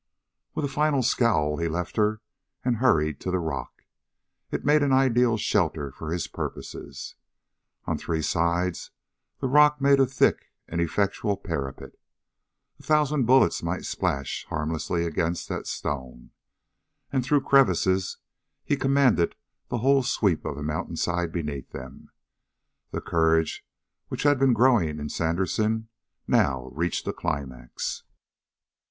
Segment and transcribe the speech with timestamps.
[0.55, 2.21] With a final scowl he left her
[2.65, 3.83] and hurried to the rock.
[4.49, 7.13] It made an ideal shelter for his purposes.
[7.85, 8.89] On three sides,
[9.41, 11.91] the rock made a thick and effectual parapet.
[12.79, 16.31] A thousand bullets might splash harmlessly against that stone;
[17.13, 18.17] and through crevices
[18.65, 19.35] he commanded
[19.67, 22.09] the whole sweep of the mountainside beneath them.
[22.89, 23.63] The courage
[24.07, 25.89] which had been growing in Sandersen,
[26.27, 28.01] now reached a climax.